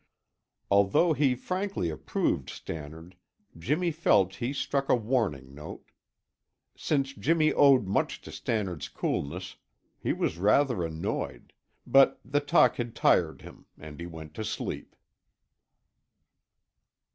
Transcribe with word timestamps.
Although 0.71 1.13
he 1.13 1.35
frankly 1.35 1.91
approved 1.91 2.49
Stannard, 2.49 3.15
Jimmy 3.55 3.91
felt 3.91 4.37
he 4.37 4.51
struck 4.51 4.89
a 4.89 4.95
warning 4.95 5.53
note. 5.53 5.91
Since 6.75 7.13
Jimmy 7.13 7.53
owed 7.53 7.85
much 7.85 8.19
to 8.21 8.31
Stannard's 8.31 8.89
coolness, 8.89 9.57
he 9.99 10.11
was 10.11 10.39
rather 10.39 10.83
annoyed; 10.83 11.53
but 11.85 12.19
the 12.25 12.39
talk 12.39 12.77
had 12.77 12.95
tired 12.95 13.43
him 13.43 13.67
and 13.77 13.99
he 13.99 14.07
went 14.07 14.33
to 14.33 14.43
sleep. 14.43 14.95